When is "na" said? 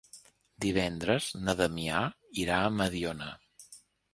1.47-1.55